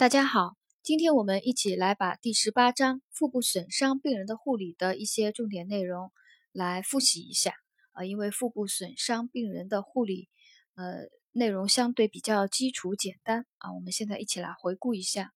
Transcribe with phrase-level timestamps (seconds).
[0.00, 6.10] 大家好，今天我们一起来把第十八章腹部损伤病人的护理的一些重点内容
[6.52, 7.52] 来复习一下
[7.92, 8.06] 呃。
[8.06, 10.30] 因为腹部损伤病人的护理，
[10.74, 11.00] 呃，
[11.32, 13.74] 内容相对比较基础简单啊。
[13.74, 15.34] 我们现在一起来回顾一下，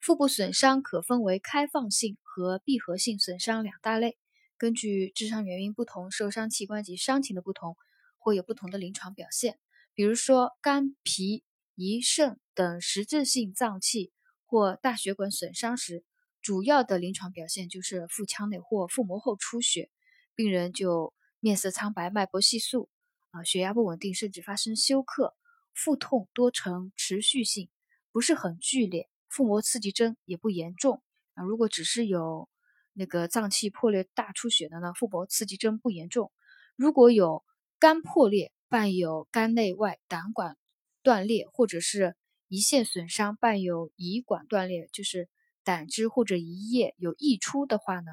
[0.00, 4.16] 腹部损伤可分为开放性和闭合性损伤两大类。
[4.56, 7.76] 根据致伤原因不同，受伤器官及伤情的不同，
[8.18, 9.58] 会有不同的临床表现。
[9.92, 11.42] 比如说肝、脾。
[11.76, 14.12] 胰肾等实质性脏器
[14.46, 16.04] 或大血管损伤时，
[16.40, 19.90] 主要的临床表现就是腹腔内或腹膜后出血，
[20.34, 22.88] 病人就面色苍白、脉搏细数，
[23.30, 25.34] 啊，血压不稳定，甚至发生休克。
[25.74, 27.68] 腹痛多呈持续性，
[28.12, 31.02] 不是很剧烈，腹膜刺激征也不严重。
[31.34, 32.48] 啊，如果只是有
[32.92, 36.30] 那个脏器破裂、大出血的呢，腹膜刺激征不严重。
[36.76, 37.44] 如果有
[37.80, 40.56] 肝破裂，伴有肝内外胆管。
[41.02, 42.16] 断裂或者是
[42.54, 45.28] 胰腺损伤伴有胰管断裂，就是
[45.64, 48.12] 胆汁或者胰液有溢出的话呢，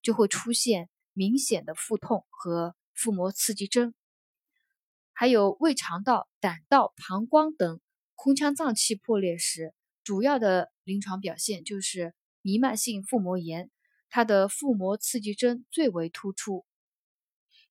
[0.00, 3.92] 就会出现明显的腹痛和腹膜刺激征。
[5.12, 7.82] 还有胃肠道、胆道、膀胱等
[8.14, 13.70] 空腔脏器破裂时，主要的临床表现就是弥漫性腹膜炎，
[14.08, 16.64] 它的腹膜刺激征最为突出。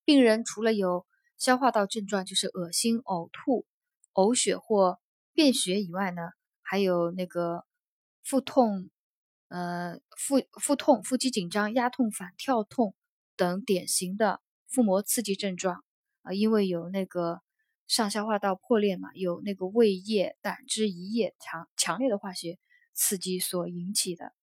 [0.05, 1.07] 病人除了有
[1.39, 3.65] 消化道症状，就是恶心、呕吐。
[4.13, 4.99] 呕血或
[5.41, 6.21] 便血以外呢，
[6.61, 7.65] 还有那个
[8.21, 8.91] 腹痛，
[9.47, 12.93] 呃，腹腹痛、腹肌紧张、压痛、反跳痛
[13.35, 15.83] 等典型的腹膜刺激症状
[16.21, 17.41] 啊，因为有那个
[17.87, 22.59] 上消化道破裂嘛，有那个胃液、胆汁、胰液强强烈的化学
[22.93, 24.33] 刺激所引起的。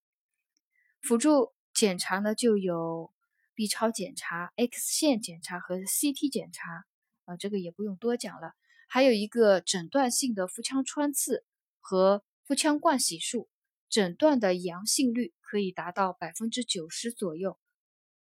[1.01, 3.13] 辅助检查呢，就有
[3.55, 6.85] B 超检查、X 线检查和 CT 检查
[7.25, 8.55] 啊，这个也不用多讲了。
[8.91, 11.45] 还有一个诊断性的腹腔穿刺
[11.79, 13.51] 和腹腔灌洗术，
[13.91, 17.59] 诊断的阳性率可以达到百分之九十左右。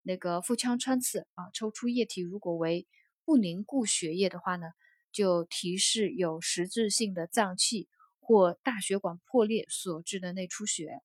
[0.02, 2.88] 那个腹腔穿刺啊，抽出液体如果为
[3.24, 4.68] 不凝固血液的话呢，
[5.12, 7.88] 就提示有实质性的脏器
[8.20, 11.00] 或大血管破裂所致的内出血。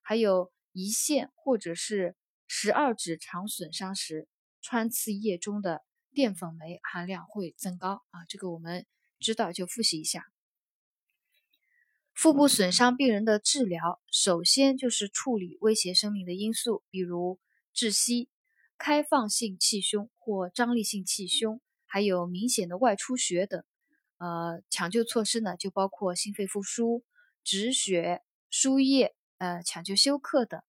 [0.00, 2.14] 还有胰腺或者是
[2.46, 4.28] 十二指肠损伤时，
[4.60, 8.86] 穿刺液中的淀粉酶含量会增高啊，这个我们。
[9.24, 10.26] 知道就复习一下。
[12.12, 17.38] 腹部损伤病人的治疗，首先就是处理威胁生命的因素，比如
[17.72, 18.28] 窒息、
[18.78, 23.62] 开放性气胸或张力性气胸，还有明显的外出血等。
[24.18, 27.04] 呃，抢救措施呢，就包括心肺复苏、
[27.44, 30.60] 止血、输液，呃，抢救休克等。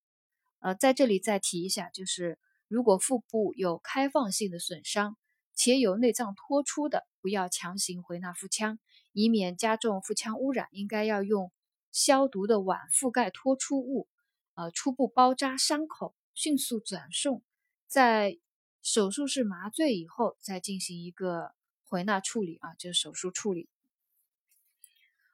[0.60, 2.38] 呃，在这里再提一下，就是
[2.68, 5.18] 如果腹部有开放性的损伤。
[5.56, 8.80] 且有内脏脱出的，不要强行回纳腹腔，
[9.12, 10.68] 以免加重腹腔污染。
[10.72, 11.52] 应该要用
[11.91, 14.08] 消毒的碗覆盖脱出物，
[14.56, 17.44] 呃，初步包扎伤口，迅速转送，
[17.88, 18.40] 在
[18.81, 21.53] 手术室麻醉以后再进行一个
[21.86, 23.69] 回纳处理啊，就是手术处理。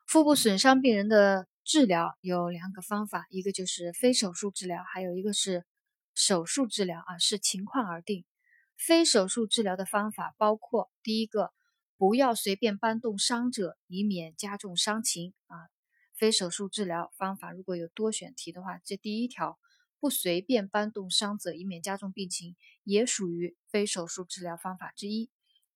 [0.06, 5.66] 腹部损伤病人的治疗有两个方法，一个就是非手术治疗，还有一个是
[6.14, 8.26] 手术治疗啊，视情况而定。
[8.80, 11.52] 非手术治疗的方法包括：第一个，
[11.98, 15.68] 不要随便搬动伤者，以免加重伤情啊。
[16.16, 19.60] 非手术治疗方法如果有多选题的话，这第一条
[20.00, 25.30] 不随便搬动伤者，以免加重病情，也属于非手术治疗方法之一。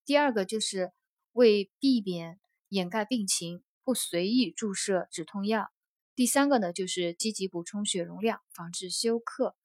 [0.06, 0.94] 第二个就是
[1.34, 2.40] 为避免
[2.70, 5.74] 掩盖病情，不随意注射止痛药。
[6.16, 9.58] 第三个呢，就是积极补充血容量，防治休克。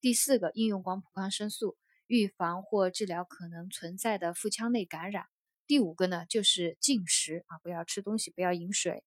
[0.00, 1.76] 第四个，应用广谱抗生素。
[2.06, 5.26] 预防或治疗可能存在的腹腔内感染。
[5.66, 9.02] 第五个呢，就是禁食啊，不要吃东西，不要饮水。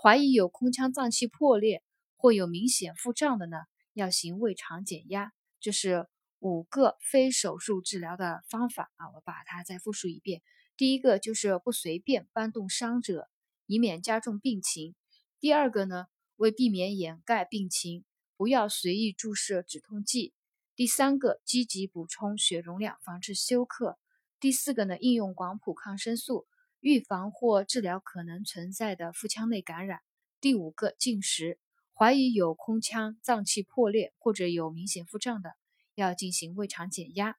[0.00, 1.82] 怀疑有空腔脏器破裂
[2.16, 3.56] 或有明显腹胀的呢，
[3.94, 5.32] 要行胃肠减压。
[5.60, 6.06] 这是
[6.38, 10.40] 五个非手术治疗的方法啊，我把它再复述一遍。
[10.76, 13.28] 第一个就是不随便搬动伤者，
[13.66, 14.94] 以免加重病情。
[15.40, 16.06] 第二个呢，
[16.36, 18.04] 为避免掩盖病情，
[18.36, 20.32] 不要随意注射止痛剂。
[20.78, 23.98] 第三个，积极补充血容量，防治休克。
[24.38, 26.46] 第四个呢，应用广谱抗生素，
[26.78, 29.98] 预防或治疗可能存在的腹腔内感染。
[30.40, 31.58] 第五个，禁食。
[31.94, 35.50] 怀疑有空腔脏器破裂或者有明显腹胀的，
[35.96, 37.36] 要进行胃肠减压。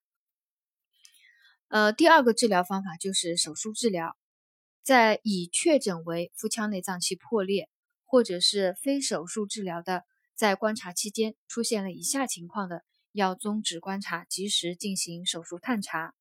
[1.69, 4.18] 呃，第二个治疗方法就是手术治疗，
[4.83, 7.69] 在已确诊为腹腔内脏器破裂
[8.03, 10.03] 或者是非手术治疗的，
[10.35, 12.83] 在观察期间出现了以下情况的。
[13.11, 16.13] 要终止观察，及时进行手术探查。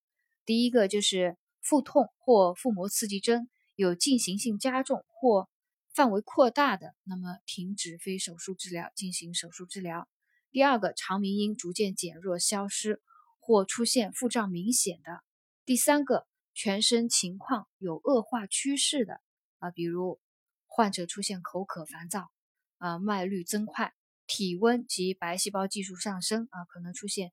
[0.45, 5.49] 第一个就是腹痛或腹膜刺激征有进行性加重或
[5.95, 10.09] 范围扩大的，那么停止非手术治疗，进行手术治疗。
[10.51, 13.03] 第二个，肠鸣音逐渐减弱、消失
[13.41, 15.23] 或出现腹胀明显的。
[15.67, 19.21] 第三个，全身情况有恶化趋势的
[19.59, 20.19] 啊，比如
[20.67, 22.31] 患者出现口渴、烦躁
[22.79, 23.93] 啊，脉率增快，
[24.29, 27.33] 体温及白细胞计数上升啊，可能出现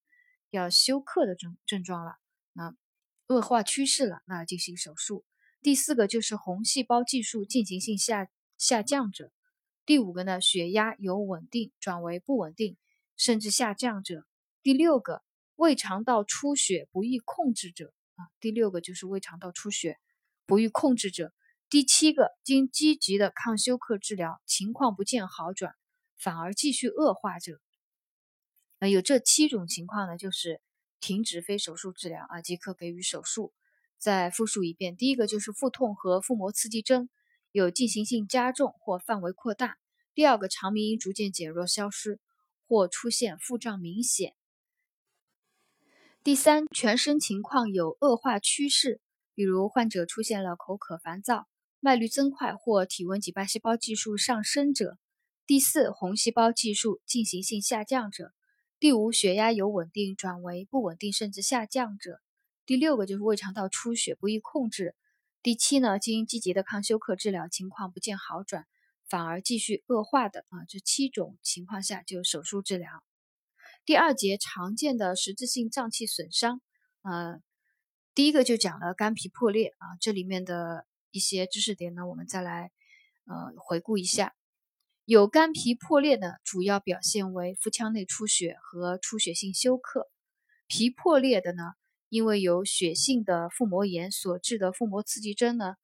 [0.50, 2.16] 要休克的症症状了。
[2.54, 2.76] 那
[3.28, 5.24] 恶化趋势了，那进行手术。
[5.62, 8.28] 第四个就是红细胞计数进行性下
[8.58, 9.32] 下降者。
[9.86, 12.78] 第五个呢，血压由稳定转为不稳定。
[13.18, 14.26] 甚至下降者，
[14.62, 15.24] 第六个
[15.56, 19.98] 胃肠道出血不易控制者啊，第六个就是胃肠道出血
[20.46, 21.34] 不易控制者。
[21.70, 25.76] 第七个经积极的抗休克治疗情况不见好转，
[26.26, 27.62] 反而继续恶化者。
[28.80, 30.60] 那有这七种情况呢，就是
[31.00, 33.54] 停止非手术治疗啊，即可给予手术。
[34.00, 37.10] 再复述一遍，第一个就是腹痛和腹膜刺激征
[37.52, 39.76] 有进行性加重或范围扩大；
[40.16, 42.20] 第二个肠鸣音逐渐减弱消失。
[42.68, 44.34] 或出现腹胀明显。
[46.24, 49.02] 第三，全身情况有恶化趋势，
[49.36, 51.48] 比如患者出现了口渴、烦躁、
[51.80, 54.98] 脉率增快或体温及白细胞计数上升者。
[55.48, 58.34] 第四，红细胞计数进行性下降者。
[58.80, 62.20] 第五，血压由稳定转为不稳定甚至下降者。
[62.66, 64.96] 第六个就是胃肠道出血不易控制。
[65.44, 68.66] 第七呢，经积极的抗休克治疗情况不见好转。
[69.08, 73.04] 反而继续恶化的啊，这七种情况下就手术治疗。
[73.86, 76.60] 第二节常见的实质性脏器损伤，
[77.04, 77.40] 呃，
[78.16, 82.72] 第一个就讲了肝脾破裂啊，这里面的一些知识点呢，我们再来
[83.26, 84.34] 呃回顾一下。
[85.06, 90.10] 有肝脾破裂的主要表现为腹腔内出血和出血性休克。
[90.68, 91.74] 脾破裂的呢，
[92.10, 95.76] 因为有血性的腹膜炎所致的腹膜刺激征呢，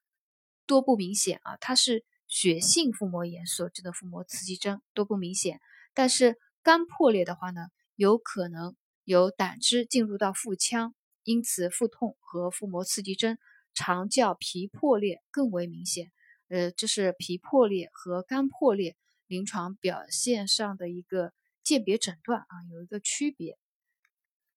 [0.65, 2.03] 多不明显啊，它是。
[2.33, 5.59] 血性腹膜炎所致的腹膜刺激征多不明显，
[5.93, 10.95] 但是肝破裂的话呢，有可能有胆汁进入到腹腔，
[11.25, 13.37] 因此腹痛和腹膜刺激征
[13.73, 16.13] 常较脾破裂更为明显。
[16.47, 18.95] 呃，这是脾破裂和肝破裂
[19.31, 21.31] 临床表现上的一个
[21.63, 23.57] 鉴别诊断啊，有一个区别。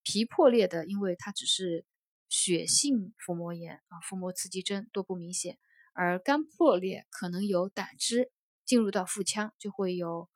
[0.02, 1.86] 脾破裂的，因为它只是
[2.28, 5.60] 血性腹膜炎啊，腹膜刺激征多不明显。
[5.92, 8.32] 而肝破裂可能有胆汁
[8.64, 10.28] 进入到腹腔，就会有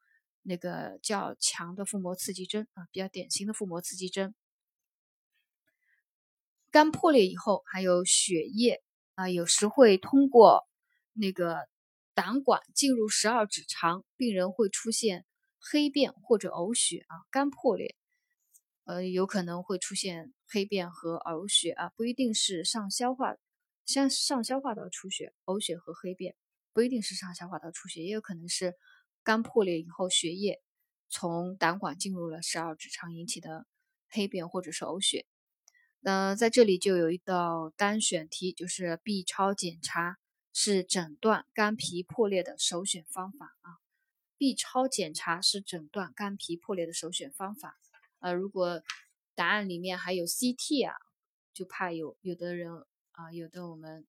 [0.43, 4.37] 那个较强的腹膜刺激征啊，比较典型的腹膜刺激征。
[6.71, 8.85] 肝破裂以后，还有血液
[9.17, 10.69] 啊，有时会通过
[11.13, 11.69] 那个
[12.19, 15.25] 胆管进入十二指肠，病人会出现
[15.61, 17.15] 黑便或者呕血啊。
[17.31, 17.95] 肝破裂，
[18.87, 23.37] 呃，有可能会出现黑便和呕血啊，不一定是上消化。
[23.87, 26.35] 像上消化道出血、呕血和黑便，
[26.73, 28.75] 不一定是上消化道出血，也有可能是
[29.23, 30.61] 肝破裂以后血液
[31.09, 33.65] 从胆管进入了十二指肠引起的
[34.09, 35.25] 黑便或者是呕血。
[36.01, 40.19] 那在这里就有一道单选题，就是 B 超检查
[40.61, 43.79] 是诊断肝脾破裂的首选方法啊。
[44.37, 47.79] B 超检查是诊断肝脾破裂的首选方法。
[48.19, 48.83] 呃，如果
[49.37, 50.97] 答案里面还有 CT 啊，
[51.55, 52.73] 就怕有有的人。
[53.13, 54.05] 啊，有的我们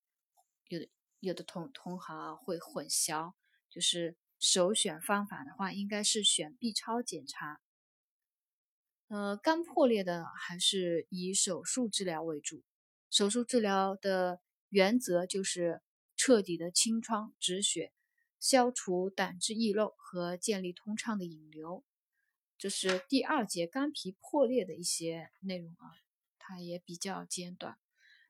[0.70, 3.34] 有的有的同同行啊会混淆，
[3.70, 7.62] 就是首选方法的话，应该是选 B 超检查。
[9.10, 12.64] 呃，肝破裂的还是以手术治疗为主。
[13.12, 15.84] 手术治疗的原则就是
[16.20, 17.94] 彻底的清创止血，
[18.42, 21.86] 消除胆汁溢漏和建立通畅的引流。
[22.58, 25.96] 这是第二节肝脾破裂的一些内容啊，
[26.38, 27.78] 它也比较简短。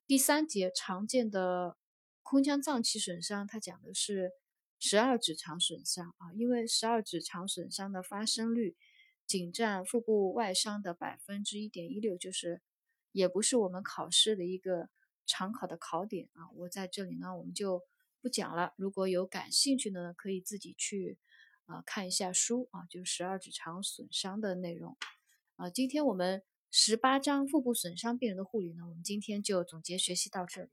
[0.06, 1.78] 第三节常见的
[2.22, 4.34] 空腔脏器损伤，它讲的是
[4.78, 8.78] 十二指肠损伤啊，因为十二指肠损伤的发生率
[9.26, 12.62] 仅占腹部外伤的百分之一点一六，就是
[13.12, 14.90] 也不是我们考试的一个
[15.30, 16.50] 常考的考点啊。
[16.58, 17.82] 我在这里呢，我们就
[18.20, 18.74] 不讲了。
[18.76, 21.18] 如果有感兴趣的呢，可以自己去
[21.68, 24.98] 啊看一下书啊，就十二指肠损伤的内容
[25.56, 25.70] 啊。
[25.70, 26.44] 今天我们。
[26.72, 30.70] 十八章腹部损伤病人的护理呢，我们今天就总结学习到这里。